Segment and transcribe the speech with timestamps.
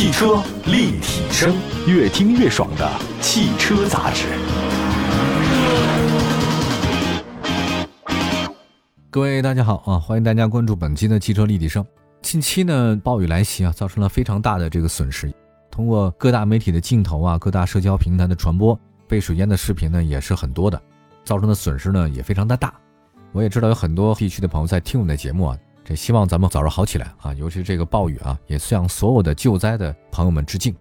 [0.00, 1.54] 汽车立体声，
[1.86, 4.24] 越听越爽的汽车杂志。
[9.10, 11.84] 各位大家好啊，欢迎大家关注本期的汽车立体声。
[12.22, 15.30] 近期呢，暴雨来袭啊，造成了非常大的这个损失。
[15.70, 20.80] 通过各大媒体的镜头啊，各大社交平台的传播，被水淹的视频呢也是很多的，
[21.24, 22.72] 造成的损失呢也非常的大。
[23.32, 25.58] 我也知道有很多地区的朋友在听我们的节目啊。
[25.84, 27.34] 这希望咱们早日好起来啊！
[27.34, 30.74] 尤其这个暴雨啊，也向所有的救灾的朋友们致敬。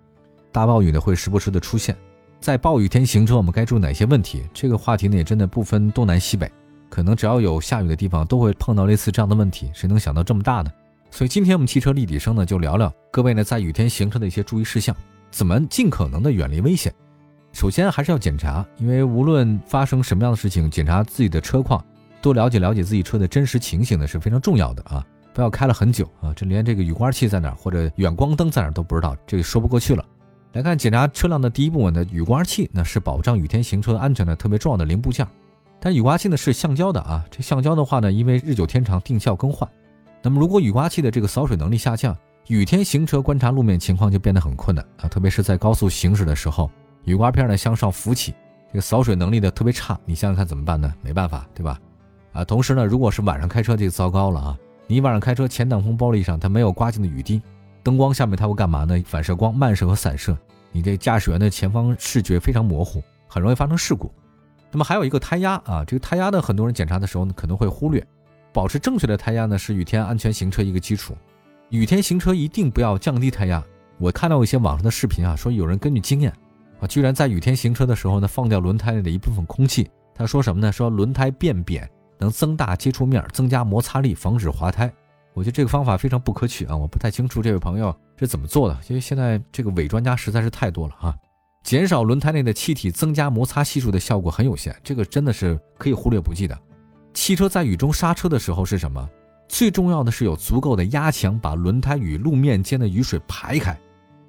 [0.52, 1.96] 大暴雨呢会时不时的出现，
[2.40, 4.44] 在暴雨天行车，我们该注意哪些问题？
[4.54, 6.52] 这个话题呢也真的不分东南西北，
[6.90, 9.72] 可能只要有下雨的地方，都会碰到类似这样的问题。
[9.74, 10.72] 谁能想到这么大呢？
[11.10, 14.96] 所以今天我们汽车立体声呢就聊聊各位呢在雨天行车的一些注意事项，
[15.32, 16.94] 怎么尽可能的远离危险。
[17.52, 21.84] 首先还是要检查，因为无论发生什么样的事情，检查自己的车况。
[22.22, 25.06] 多了解了解自己车的真实情形呢是非常重要的啊！
[25.34, 30.04] 不要开了很久啊，这连这个雨刮器在哪或者远光灯在哪都不知道，这个说不过去了。
[30.54, 35.26] 来看检查车辆的第一部分的雨刮器，那是保障雨天行车安全的特别重要的零部件。
[35.80, 39.70] 但雨刮器呢是橡胶的啊，这橡胶的话呢，因为日久天长定效更换。
[40.22, 42.18] 那么如果雨刮器的这个扫水能力下降，
[42.48, 46.70] 雨天行车观察路面情况就变得很困难啊，特别是在高速行驶的时候，
[47.06, 48.34] 雨刮片呢向上浮起，
[48.70, 50.92] 这个扫水能力的特别差，你想想看怎么办呢？
[51.02, 51.80] 没办法，对吧？
[52.32, 54.58] 啊，同时呢，如果是晚上开车，这个糟糕了啊！
[54.88, 57.42] 你晚上开车，前挡风玻璃上它没有刮进的雨滴，
[57.84, 59.02] 灯光下面它会干嘛呢？
[59.06, 60.38] 反射光、漫射和散射，
[60.72, 64.12] 你这驾驶员的前方视觉非常模糊，很容易发生事故。
[64.72, 68.06] 那么还有一个胎压啊，这个胎压呢，很多人检查的时候呢可能会忽略，
[68.54, 71.16] 保持正确的胎压呢是雨天安全行车一个基础。
[71.70, 73.64] 雨天行车一定不要降低胎压。
[73.98, 76.32] 我看到一些网上的视频啊，说有人根据经验
[76.80, 79.90] 啊，居然在雨天行车的时候呢放掉轮胎里的一部分空气。
[80.16, 80.72] 他说什么呢？
[80.72, 81.90] 说轮胎变扁。
[82.20, 84.92] 能增大接触面，增加摩擦力，防止滑胎。
[85.34, 86.76] 我觉得这个方法非常不可取啊！
[86.76, 91.16] 我不太清楚这位朋友是怎么做的，因为现在这个伪专家实在是太多了啊！
[91.64, 96.58] 减少轮胎内的气体，增加摩擦系数的效果很有限，这个真的是可以忽略不计的。
[97.14, 99.08] 汽车在雨中刹车的时候是什么？
[99.48, 103.78] 最重要的是有足够的压强，把轮胎与路面间的雨水排开。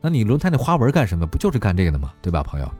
[0.00, 1.26] 那你轮胎的花纹干什么？
[1.26, 2.12] 不就是干这个的吗？
[2.22, 2.70] 对吧，朋友？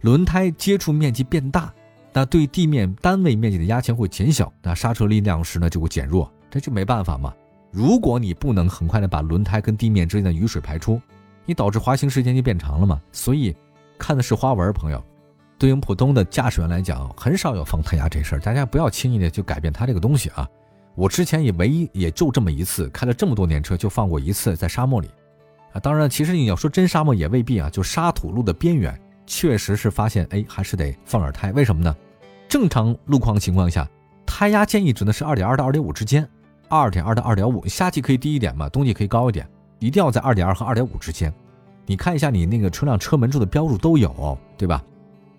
[0.00, 1.72] 轮胎接触面积变大。
[2.16, 7.30] 那对地面单位面积的压强会减小，那刹车力量时呢就会减弱，这就没办法嘛。
[7.70, 10.98] 如果你不能很快的把轮胎跟地面之间的雨水排出，
[11.44, 12.98] 你导致滑行时间就变长了嘛。
[13.12, 13.54] 所以
[13.98, 15.04] 看的是花纹，朋友，
[15.58, 20.48] 对于普通的驾驶员来讲，很少有放胎压这事儿，大家不要轻易的就改变它这个东西啊。
[20.94, 25.10] 我之前也唯一也就这么一次，开了这么多年车就放过一次，在沙漠里
[25.74, 25.80] 啊。
[25.80, 31.94] 当然，其实你要说真沙漠也未必啊，就沙土路的边缘，确实是发现，哎，还是得放点胎，为什么呢？
[32.48, 33.88] 正常路况情况下，
[34.24, 36.26] 胎压建议值呢是二点二到二点五之间，
[36.68, 39.48] 二点二到二点五，夏季可以低一点嘛，冬季可以高一点，
[39.78, 41.32] 一定要在二点二和二点五之间。
[41.86, 44.82] 你看一下你那个车辆车门处的标注都有，对吧？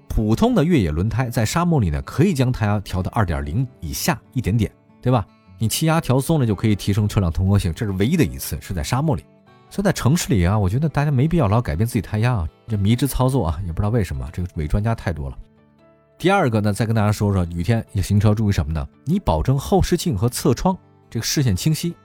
[0.08, 5.26] 普通的越野轮胎在沙漠里呢，可以将胎压调到二点零以下一点点，对吧？
[5.60, 9.24] 你气压调松了就可以提升车辆通过性，这是唯一的一次是在沙漠里。
[9.70, 15.38] 所以在城市里啊，我觉得大家没必要老改变自己胎压啊，这迷之操作啊，也不知道为什么这个伪专家太多了。
[16.18, 18.88] 第二个呢，再跟大家说说雨天行车注意什么呢？
[19.06, 20.76] 你保证后视镜和侧窗
[21.12, 21.96] 这个视线清晰。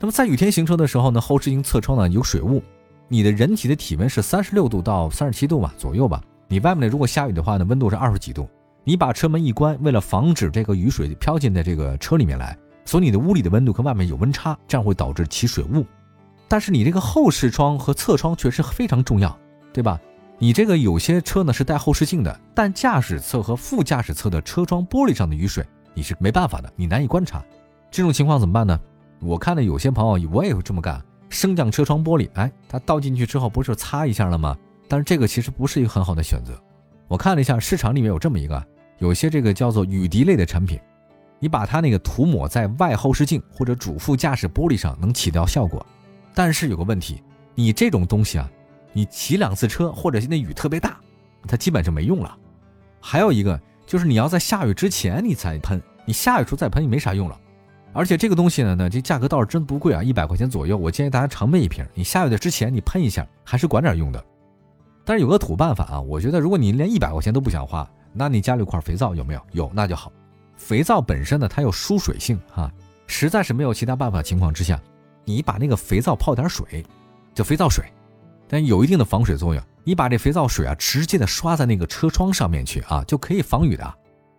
[0.00, 2.60] 那么在雨天行车的时候呢，后视镜、侧窗呢有水雾，
[3.06, 6.20] 你的人体的体温是三十六度到三十七度吧左右吧。
[6.48, 8.48] 你外面呢如果下雨的话呢，温度是二十几度。
[8.82, 15.86] 你把车门一关，为了防止这个雨水飘进在这个车里面来，所以你的屋里的温度跟外面有温差，这样会导致起水雾。
[16.48, 19.38] 但是你这个后视窗和侧窗确实非常重要，
[19.72, 19.98] 对吧？
[20.38, 25.64] 你这个有些车呢是带后视镜的，但驾驶侧和副驾驶侧的车窗玻璃上的雨水
[25.94, 27.42] 你是没办法的，你难以观察。
[27.90, 28.78] 这种情况怎么办呢？
[29.20, 34.56] 我看到有些朋友我也会这么干，升降车窗玻璃，哎，它倒进去之后不是擦一下了吗？
[34.88, 36.52] 但是这个其实不是一个很好的选择。
[37.06, 38.62] 我看了一下市场里面有这么一个，
[38.98, 40.80] 有些这个叫做雨滴类的产品，
[41.38, 45.86] 你把它那个涂抹在外后视镜或者主副驾驶玻璃上能起到效果，
[46.34, 47.22] 但是有个问题，
[47.54, 48.50] 你这种东西啊。
[48.94, 50.96] 你骑两次车，或者那雨特别大，
[51.46, 52.34] 它基本就没用了。
[53.00, 57.38] 还有一个就是你要在下雨之前你才喷，你下雨时候再喷也没啥用了。
[57.92, 60.76] 而且这个东西呢，呢这价格倒是真不贵啊，一百块钱左右。
[60.78, 64.24] 我建议大家常备一瓶，你下雨的之前你喷一下，还是管点用的。
[65.04, 69.40] 但是有个土办法啊，我觉得如果你连一百块钱都不想花，那你家里有块肥皂有没有？
[69.52, 70.10] 有那就好。
[70.56, 72.72] 肥皂本身呢，它有疏水性啊，
[73.06, 74.80] 实在是没有其他办法情况之下，
[75.24, 76.84] 你把那个肥皂泡点水，
[77.34, 77.84] 就肥皂水。
[78.54, 83.94] 但有一定的防水作用，你把这肥皂水啊直接的刷在那个车窗上面去啊，就可以防雨的。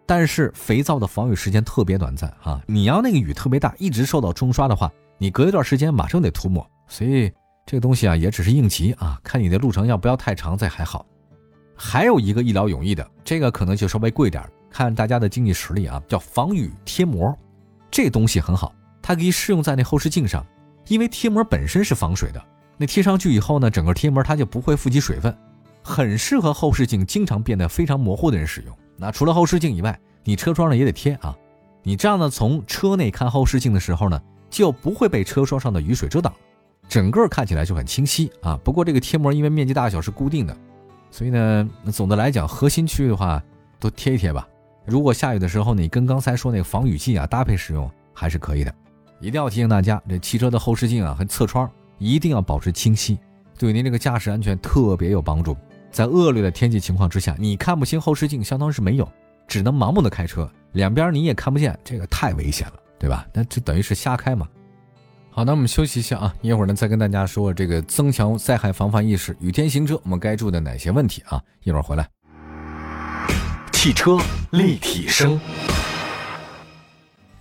[0.06, 6.66] 但是肥皂的防雨时间特别短暂啊，你要那个雨特别大，一直受到冲刷的话，你隔一段时间马上得涂抹。
[6.88, 7.30] 所以
[7.66, 11.06] 这个东西啊也只是应急啊，看你的路程要不要太长，再还好。
[11.76, 14.42] 还有一个一劳永逸的，这个可能就稍微贵点
[14.72, 17.38] 看大家的经济实力啊，叫防雨贴膜。
[17.92, 20.46] 这东西很好，它可以适用在那后视镜上，
[20.88, 22.42] 因为贴膜本身是防水的，
[22.77, 25.36] 那贴上去以后呢，整个贴膜它就不会富集水分，
[25.81, 28.77] 很适合后视镜经常变得非常模糊的人使用。
[28.98, 31.36] 那除了后视镜以外，你车窗上也得贴啊。
[31.83, 36.33] 你这样呢，从车内看后视镜的时候呢，就不会被车窗上的雨水遮挡，
[36.89, 38.60] 整个看起来就很清晰啊。
[38.63, 40.57] 不过这个贴膜因为面积大小是固定的。
[41.12, 43.42] 所以呢，总的来讲，核心区域的话
[43.80, 44.48] 都贴一贴吧。
[44.86, 48.74] 如果下雨的时候，你跟刚才说那个防雨剂啊搭配使用还是可以的。
[49.22, 53.18] 一定要提醒大家，这汽车的后视镜啊和侧窗一定要保持清晰，
[53.58, 55.56] 对您这个驾驶安全特别有帮助。
[55.92, 59.10] 在恶劣的天气情况之下，你看不清后视镜，相当是没有，
[59.48, 63.26] 只能盲目的开车，两边你也看不见，这个太危险了，对吧？
[63.34, 64.48] 那就等于是瞎开嘛。
[65.32, 71.42] 好，那我们休息一下啊，一会儿呢再跟大家说这个增强灾害防范意识，雨天行车我们该注意哪些问题啊？
[71.64, 72.08] 一会儿回来。
[73.72, 74.18] 汽车
[74.52, 75.40] 立体声，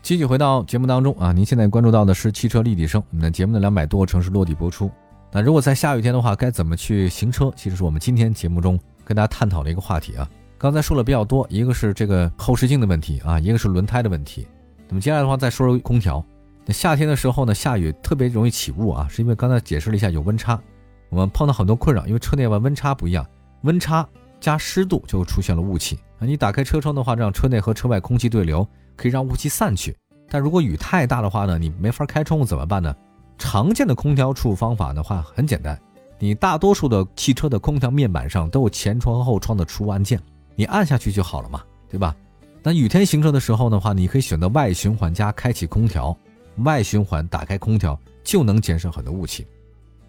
[0.04, 4.90] 继续回到节目当中啊，您现在关注到的是汽车立体声，我们的节目的两百多个城市落地播出。
[5.32, 7.50] 那如果在下雨天的话，该怎么去行车？
[7.56, 10.28] 其实是我们今天节目中跟大家探讨的一个话题啊。
[10.58, 14.46] 刚才说了比较多，一个是这个后视镜的问题啊，一个是轮胎的问题。
[14.90, 16.22] 那么接下来的话再说说空调。
[16.66, 20.60] 那夏天的时候呢，下雨特别容易起雾啊，是因为刚才解释了一下有温差，
[21.08, 23.26] 我们碰到很多困扰，因为车内外温差不一样，
[23.62, 24.06] 温差
[24.38, 26.26] 加湿度就出现了雾气啊。
[26.26, 29.96] 你打开车窗的话，让车内和车外空气对流，可以让雾气散去。
[30.28, 32.94] 但如果雨太大的话呢，你没法开窗户怎么办呢？
[33.38, 35.78] 常见的空调处方法的话很简单，
[36.18, 40.20] 你大多数的汽车的空调面板上都有前窗后窗的出按键，
[40.54, 42.14] 你按下去就好了嘛，对吧？
[42.62, 46.16] 那雨天行车的时候的话，你可以选择外循环加开启空调。
[46.58, 49.44] 外循环打开空调就能减少很多雾气，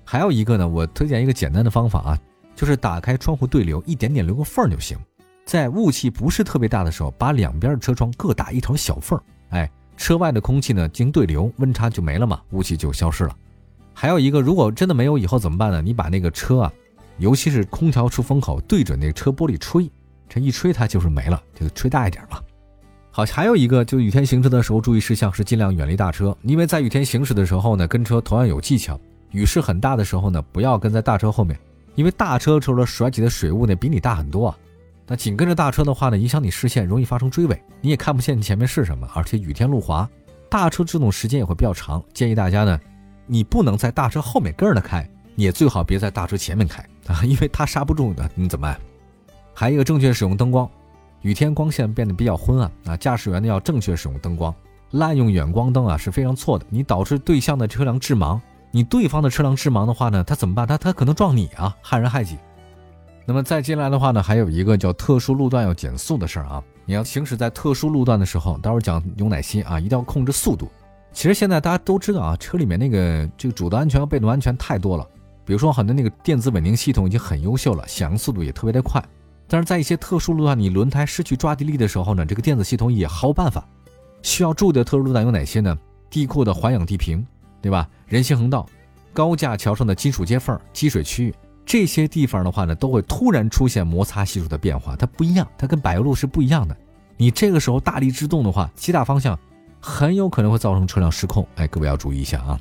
[0.03, 2.19] 还有一个呢，我推荐一个简单的方法啊，
[2.55, 4.95] 就是打开窗户对流，一点点留个缝就行。
[5.45, 13.37] 在雾气不是特别大的时候，把两边的车窗各打一条小缝儿，哎，车外的空气呢进行对流，温差就没了嘛，雾气就消失了。
[13.93, 15.83] 还有一个，如果真的没有以后怎么办呢？
[15.83, 16.73] 你把那个车啊，
[17.19, 19.89] 尤其是空调出风口对准那个车玻璃吹，
[20.27, 22.39] 这一吹它就是没了，就吹大一点嘛。
[23.11, 28.99] 好，还有一个，就雨天行车的时候注意事项是尽量远离大车，因为在雨天行驶的时候呢，跟车同样有技巧。
[29.29, 31.55] 雨势很大的时候呢，不要跟在大车后面，
[31.93, 34.57] 因为大车除了甩起的水雾呢比你大很多啊。
[35.07, 39.07] 那紧跟着大车的话呢，影响你视线，容易发生追尾，你也看不见前面是什么。
[39.13, 40.09] 而且雨天路滑，
[40.49, 42.79] 大车制动时间也会比较长，建议大家呢，
[43.27, 48.79] 你不能在大车后面跟着开，你也最好别在大车前面开 啊，因为它刹不住的，你怎么办？
[49.53, 50.69] 还有一个正确使用灯光。
[51.21, 54.53] 雨天光线变得比较昏暗啊，驾驶员呢要正确使用灯光，
[54.91, 56.65] 滥用远光灯啊是非常错的。
[56.69, 60.67] 你导致对向的车辆致盲，你对方的车辆致盲的话呢，他怎么办？
[60.67, 62.37] 他他可能撞你啊，害人害己。
[63.25, 70.69] 那么再接下来的话呢，还有一个叫特殊路段要减速的事儿啊，你要行驶在特殊路段的时候，待会儿讲有哪些啊，一定要控制速度。
[71.11, 75.07] 其实现在大家都知道啊，车里面那个这个主动安全和被动安全太多了，
[75.43, 79.03] 比如说很多那个电子稳定系统已经很优秀了，响应速度也特别的快。
[79.47, 83.67] 但是在一些特殊路段，你轮胎失去抓地力的时候呢，这个电子系统也毫无办法。
[84.21, 85.77] 需要注意的特殊路段有哪些呢？
[86.09, 87.25] 地库的环氧地坪，
[87.61, 87.87] 对吧？
[88.07, 88.67] 人行横道、
[89.13, 96.77] 高架桥上的金属接缝、积水区域，这些地方的话呢，都会突然出现摩擦系数的变化，它不一样，它跟柏油路是不一样的。
[97.17, 99.37] 你这个时候大力制动的话，极大方向
[99.79, 101.47] 很有可能会造成车辆失控。
[101.55, 102.59] 哎，各位要注意一下啊。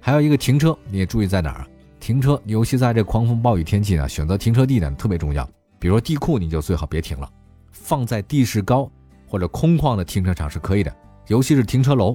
[0.00, 1.66] 还有一个停车，你也注意在哪儿？
[1.98, 5.48] 停车，尤其在这狂风暴雨天气呢，选择停车地点特别重要。
[5.78, 7.26] 比如说地库，你就最好别停了，
[7.72, 8.90] 放在地势高
[9.26, 10.94] 或者空旷的停车场是可以的，
[11.28, 12.14] 尤其是停车楼，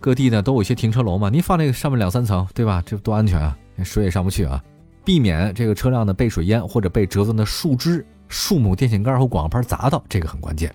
[0.00, 2.82] 各地呢都有一些停车楼嘛，您放那个上面两三层，对吧？
[2.84, 4.62] 这多安全啊，水也上不去啊，
[5.04, 10.74] 避免这个车辆呢被水淹或者被折断的树枝、树木、电线杆和广告牌砸到，这个很关键。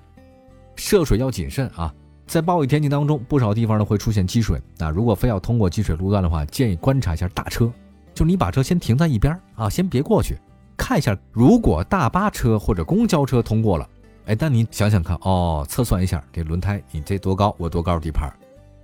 [0.75, 1.93] 涉水要谨慎啊，
[2.27, 7.71] 在暴雨天气当中，不少地方呢会出现积水，那如果非要通过积水路段的话，建议观察一下大车，
[8.13, 10.37] 就你把车先停在一边啊，先别过去。
[10.75, 13.89] 看一下，如果大巴车或者公交车通过了，
[14.25, 18.31] 哎，那你想想看，哦，测算一下这轮胎，你这多高，我多高底盘。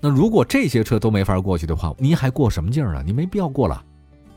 [0.01, 3.03] 那如果这些车都没法过去的话，您还过什么劲儿啊？
[3.05, 3.83] 您没必要过了。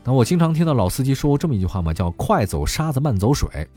[0.03, 3.67] 那我经常听到老司机说过这么一句话嘛，叫“快走沙子，慢走水”。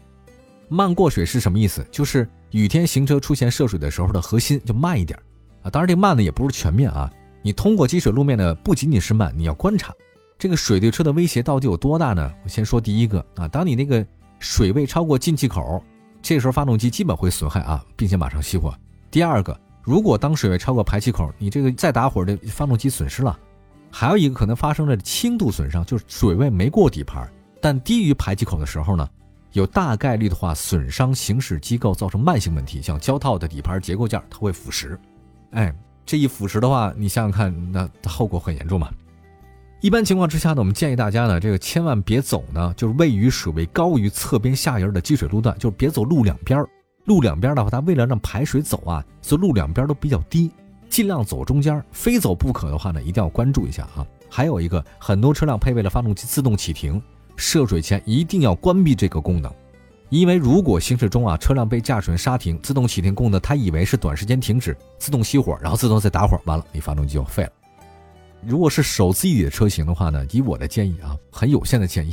[0.68, 1.84] 慢过水是什么意思？
[1.90, 5.18] 就是雨天行车出现涉水的时候的核心就慢一点
[5.62, 5.70] 啊。
[5.70, 7.10] 当然，这慢呢也不是全面啊。
[7.42, 9.92] 你通过积水路面呢，不仅仅是慢，你要观察。
[10.38, 12.32] 这个水对车的威胁到底有多大呢？
[12.44, 14.06] 我先说第一个啊，当你那个
[14.38, 15.82] 水位超过进气口，
[16.22, 18.72] 这时候发动机基本会损害啊，并且马上熄火。
[19.10, 23.36] 第二个，如果当水位超过排气口，你这个再打火的发动机损失了，
[23.90, 27.28] 还有一个可能发生的轻度损伤，就是水位没过底盘，
[27.60, 29.08] 但低于排气口的时候呢，
[29.52, 34.96] 有大概率的话损伤行驶机构，造成慢性问题，像胶套的底盘结构件它会腐蚀。
[35.50, 35.74] 哎，
[36.06, 38.88] 这一腐蚀的话，你想想看，那后果很严重嘛。
[39.80, 46.64] 一般情况之下呢，我们建议大家呢，这个千万别走呢，就是位于水位高于侧边下沿的积水路段，就是别走路两边
[47.06, 50.50] 路两边的话，它为了让排水走啊，所以路两边都比较低，
[50.90, 51.82] 尽量走中间。
[51.92, 54.06] 非走不可的话呢，一定要关注一下啊。
[54.28, 57.00] 还有一个，很多车辆配备了发动机自动启停，
[57.36, 59.50] 涉水前一定要关闭这个功能，
[60.08, 67.50] 因为如果行驶中啊，车辆被驾驶员刹停，自动启停功能他以为是短时间停止，自动熄火，然后自动再打火，完了你发动机就废了。
[68.46, 72.12] 如果是手自一体的车型的话呢，以我的建议啊，很有限的建议，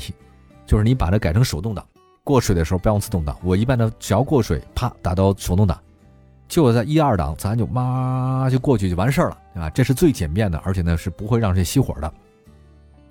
[0.65, 1.85] 就是你把它改成手动挡，
[2.23, 3.37] 过水的时候不要用自动挡。
[3.43, 5.79] 我一般呢，只要过水，啪打到手动挡，
[6.47, 9.69] 就在一二档，咱就妈就过去就完事儿了，对吧？
[9.69, 12.13] 这是最简便的，而且呢是不会让这熄火的。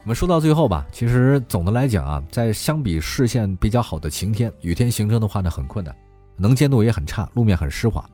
[0.02, 5.94] 我们说到最后吧，其实总的来讲啊，在相比视线比较好的晴天、雨天行车的话呢，很困难，
[6.36, 8.04] 能见度也很差，路面很湿滑。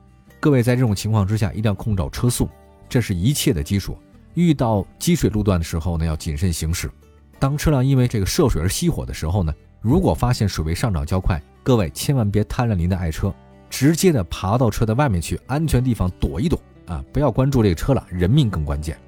[0.40, 2.48] 各位在这种情况之下，一定要控制好车速，
[2.88, 3.96] 这是一切的基础。
[4.34, 6.90] 遇到积水路段的时候呢，要谨慎行驶。
[7.38, 13.32] 当车辆因为这个涉水而熄火的时候呢，如果发现水位上涨较快，各位千万别贪了您的爱车，
[13.72, 17.02] 直接的爬到车的外面去，安全地方躲一躲啊！
[17.10, 18.98] 不要关注这个车了，人命更关键。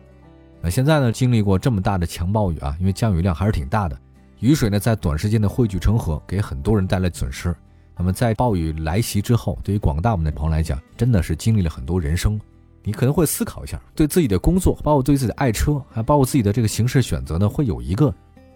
[0.62, 3.98] 那现在呢，经历过这么大的强暴雨啊，因为降雨量还是挺大的，
[4.40, 7.54] 雨水呢在短时间的汇聚成河，给很多人带来损失。
[7.94, 12.40] 那么在暴雨来袭之后，对于广大我们的朋友来讲，真的是经历了很多人生。
[12.82, 18.12] 你可能会思考一下，对自己的工作，包括对自己的爱车，还包括自己的这个行驶选择呢，会有一个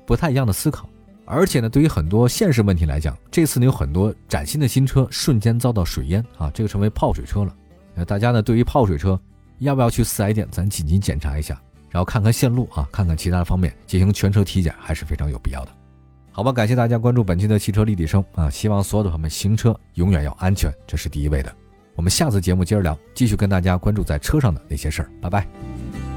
[0.07, 0.89] 不太一样的思考。
[1.31, 7.55] 而且呢，对于很多现实问题来讲，这次呢有很多崭新的新车瞬间遭到水淹啊，这个成为泡水车了。
[7.95, 9.21] 那大家呢，对于泡水车，
[9.59, 15.71] 要不要去四 S 店咱紧急检查一下，然后看看线路啊，看看其他的方面，进行全车体检还是非常有必要的。
[16.33, 21.55] 好吧，感谢大家关注本期的汽车立体声啊，希望所有的朋友们行车永远要安全，这是第一位的。
[21.95, 25.11] 我们下次节目接着聊，继续跟大家关注在车上的那些事儿。
[25.21, 26.08] 拜拜。